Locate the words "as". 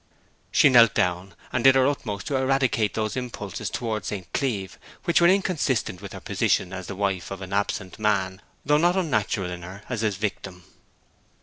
6.73-6.87, 9.89-10.01